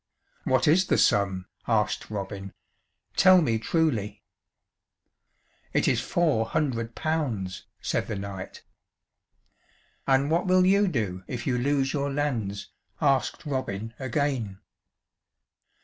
"What 0.45 0.67
is 0.67 0.87
the 0.87 0.97
sum?" 0.97 1.45
asked 1.67 2.09
Robin. 2.09 2.53
"Tell 3.15 3.39
me 3.39 3.59
truly." 3.59 4.23
"It 5.73 5.87
is 5.87 6.01
four 6.01 6.47
hundred 6.47 6.95
pounds," 6.95 7.67
said 7.83 8.07
the 8.07 8.15
knight. 8.15 8.63
"And 10.07 10.31
what 10.31 10.47
will 10.47 10.65
you 10.65 10.87
do 10.87 11.23
if 11.27 11.45
you 11.45 11.55
lose 11.55 11.93
your 11.93 12.11
lands?" 12.11 12.71
asked 12.99 13.45
Robin 13.45 13.93
again. 13.99 14.59